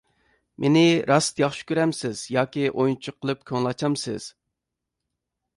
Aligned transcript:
مېنى 0.63 0.85
راست 1.09 1.41
ياخشى 1.43 1.67
كۆرەمسىز 1.73 2.25
ياكى 2.37 2.65
ئويۇنچۇق 2.71 3.21
قىلىپ 3.27 3.47
كۆڭۈل 3.51 3.73
ئاچامسىز؟ 3.73 4.31